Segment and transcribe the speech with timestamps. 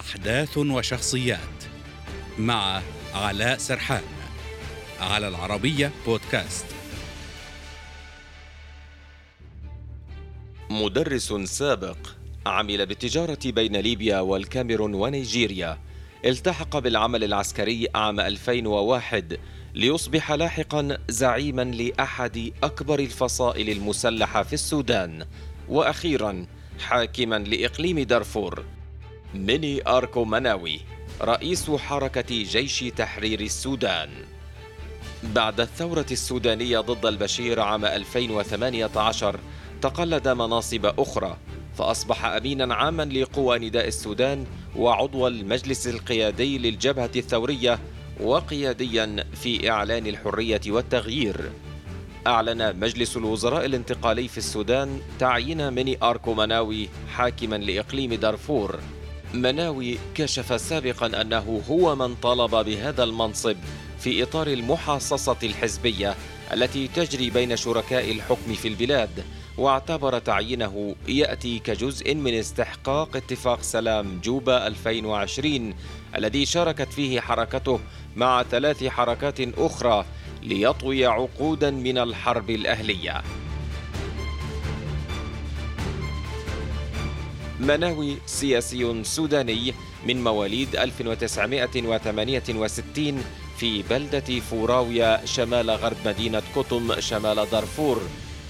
[0.00, 1.64] أحداث وشخصيات
[2.38, 2.82] مع
[3.14, 4.02] علاء سرحان
[5.00, 6.64] على العربية بودكاست.
[10.70, 11.96] مدرس سابق
[12.46, 15.78] عمل بالتجارة بين ليبيا والكاميرون ونيجيريا.
[16.24, 19.38] التحق بالعمل العسكري عام 2001
[19.74, 25.26] ليصبح لاحقا زعيما لأحد أكبر الفصائل المسلحة في السودان.
[25.68, 26.46] وأخيرا
[26.78, 28.64] حاكما لإقليم دارفور.
[29.34, 30.80] ميني أركو مناوي
[31.22, 34.08] رئيس حركة جيش تحرير السودان.
[35.22, 39.40] بعد الثورة السودانية ضد البشير عام 2018
[39.82, 41.36] تقلد مناصب أخرى
[41.78, 47.78] فأصبح أمينا عاما لقوى نداء السودان وعضو المجلس القيادي للجبهة الثورية
[48.20, 51.52] وقياديا في إعلان الحرية والتغيير.
[52.26, 58.80] أعلن مجلس الوزراء الانتقالي في السودان تعيين ميني أركو مناوي حاكما لإقليم دارفور.
[59.34, 63.56] مناوي كشف سابقا أنه هو من طالب بهذا المنصب
[63.98, 66.14] في إطار المحاصصة الحزبية
[66.52, 69.24] التي تجري بين شركاء الحكم في البلاد
[69.58, 75.74] واعتبر تعيينه يأتي كجزء من استحقاق اتفاق سلام جوبا 2020
[76.16, 77.80] الذي شاركت فيه حركته
[78.16, 80.04] مع ثلاث حركات أخرى
[80.42, 83.22] ليطوي عقودا من الحرب الأهلية.
[87.60, 89.74] مناوي سياسي سوداني
[90.06, 93.24] من مواليد 1968
[93.58, 98.02] في بلدة فوراويا شمال غرب مدينة كتم شمال دارفور.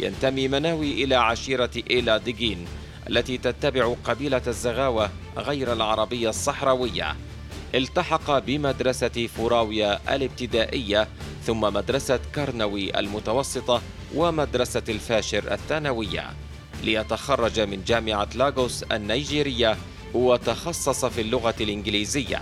[0.00, 2.66] ينتمي مناوي إلى عشيرة إيلا ديجين
[3.08, 7.16] التي تتبع قبيلة الزغاوة غير العربية الصحراوية.
[7.74, 11.08] التحق بمدرسة فوراويا الابتدائية
[11.44, 13.82] ثم مدرسة كرنوي المتوسطة
[14.14, 16.30] ومدرسة الفاشر الثانوية.
[16.82, 19.76] ليتخرج من جامعة لاغوس النيجيرية
[20.14, 22.40] وتخصص في اللغة الإنجليزية.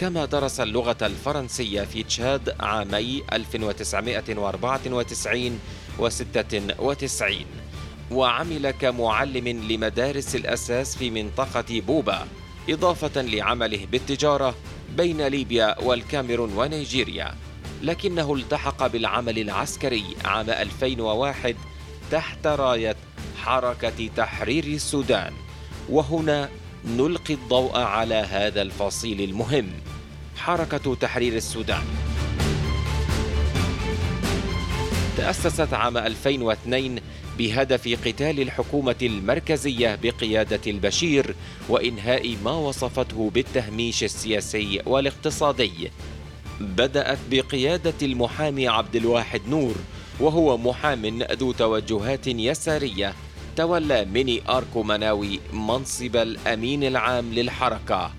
[0.00, 5.60] كما درس اللغة الفرنسية في تشاد عامي 1994
[5.98, 7.36] و 96
[8.10, 12.26] وعمل كمعلم لمدارس الأساس في منطقة بوبا
[12.68, 14.54] إضافة لعمله بالتجارة
[14.96, 17.34] بين ليبيا والكاميرون ونيجيريا.
[17.82, 21.56] لكنه التحق بالعمل العسكري عام 2001
[22.10, 22.96] تحت راية
[23.46, 25.32] حركة تحرير السودان.
[25.88, 26.48] وهنا
[26.84, 29.70] نلقي الضوء على هذا الفصيل المهم.
[30.36, 31.84] حركة تحرير السودان.
[35.16, 37.00] تأسست عام 2002
[37.38, 41.34] بهدف قتال الحكومة المركزية بقيادة البشير
[41.68, 45.90] وإنهاء ما وصفته بالتهميش السياسي والاقتصادي.
[46.60, 49.74] بدأت بقيادة المحامي عبد الواحد نور
[50.20, 53.14] وهو محام ذو توجهات يسارية.
[53.56, 58.10] تولى ميني أركو مناوي منصب الأمين العام للحركة.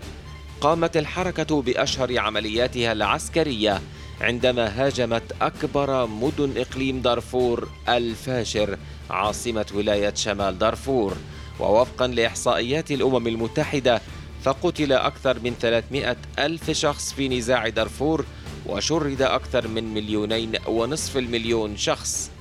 [0.62, 3.82] قامت الحركة بأشهر عملياتها العسكرية
[4.22, 8.78] عندما هاجمت أكبر مدن إقليم دارفور الفاشر
[9.10, 11.18] عاصمة ولاية شمال دارفور.
[11.60, 14.02] ووفقا لإحصائيات الأمم المتحدة
[14.44, 18.26] فقتل أكثر من 300 ألف شخص في نزاع دارفور
[18.66, 22.32] وشرد أكثر من مليونين ونصف المليون شخص.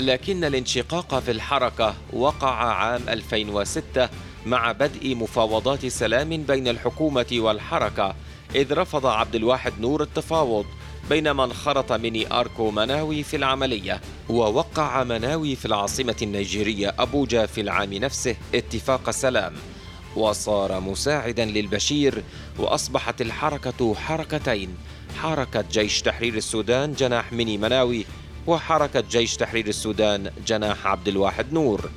[0.00, 4.08] لكن الانشقاق في الحركة وقع عام 2006
[4.46, 8.14] مع بدء مفاوضات سلام بين الحكومة والحركة
[8.54, 10.66] إذ رفض عبد الواحد نور التفاوض
[11.10, 17.94] بينما انخرط ميني أركو مناوي في العملية ووقع مناوي في العاصمة النيجيرية أبوجا في العام
[17.94, 19.52] نفسه اتفاق سلام.
[20.16, 22.22] وصار مساعدا للبشير
[22.58, 24.74] وأصبحت الحركة حركتين
[25.22, 28.06] حركة جيش تحرير السودان جناح ميني مناوي
[28.46, 31.90] وحركة جيش تحرير السودان جناح عبد الواحد نور.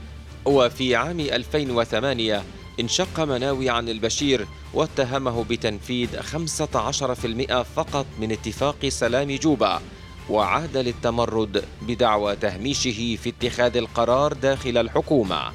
[0.46, 2.44] وفي عام 2008
[2.80, 9.82] انشق مناوي عن البشير واتهمه بتنفيذ 15% فقط من اتفاق سلام جوبا
[10.30, 15.52] وعاد للتمرد بدعوى تهميشه في اتخاذ القرار داخل الحكومة.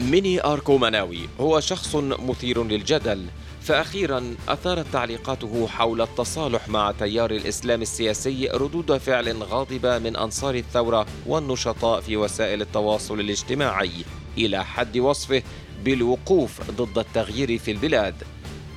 [0.00, 3.26] ميني أركو مناوي هو شخص مثير للجدل
[3.60, 11.06] فأخيرا أثارت تعليقاته حول التصالح مع تيار الإسلام السياسي ردود فعل غاضبة من أنصار الثورة
[11.26, 13.90] والنشطاء في وسائل التواصل الاجتماعي
[14.38, 15.42] إلى حد وصفه
[15.84, 18.14] بالوقوف ضد التغيير في البلاد.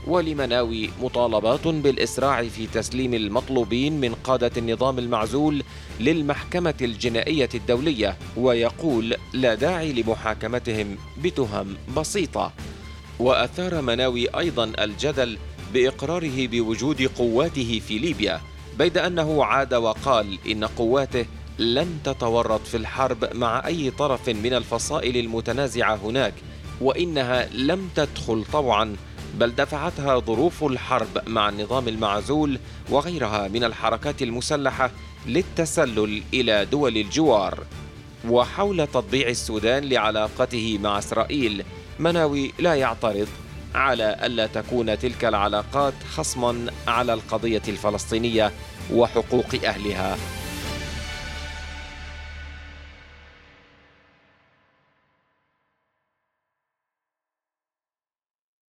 [0.07, 5.63] ولمناوي مطالبات بالإسراع في تسليم المطلوبين من قادة النظام المعزول
[5.99, 12.51] للمحكمة الجنائية الدولية ويقول لا داعي لمحاكمتهم بتهم بسيطة.
[13.19, 15.37] وأثار مناوي أيضا الجدل
[15.73, 18.41] بإقراره بوجود قواته في ليبيا
[18.77, 21.25] بيد أنه عاد وقال إن قواته
[21.59, 26.33] لن تتورط في الحرب مع أي طرف من الفصائل المتنازعة هناك
[26.81, 28.95] وإنها لم تدخل طوعا
[29.39, 34.91] بل دفعتها ظروف الحرب مع النظام المعزول وغيرها من الحركات المسلحة
[35.27, 37.63] للتسلل إلى دول الجوار.
[38.29, 41.63] وحول تطبيع السودان لعلاقته مع إسرائيل.
[41.99, 43.27] مناوي لا يعترض
[43.75, 48.51] على ألا تكون تلك العلاقات خصما على القضية الفلسطينية
[48.93, 50.17] وحقوق أهلها.